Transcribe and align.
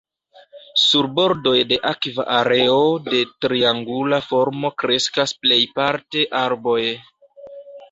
Sur 0.83 1.07
bordoj 1.19 1.53
de 1.71 1.77
akva 1.89 2.25
areo 2.37 2.79
de 3.11 3.21
triangula 3.47 4.21
formo 4.31 4.75
kreskas 4.85 5.37
plejparte 5.45 6.27
arboj. 6.43 6.83